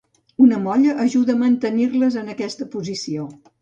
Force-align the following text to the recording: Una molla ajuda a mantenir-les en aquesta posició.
Una 0.45 0.57
molla 0.63 0.95
ajuda 1.05 1.37
a 1.39 1.43
mantenir-les 1.43 2.21
en 2.25 2.37
aquesta 2.37 2.73
posició. 2.79 3.33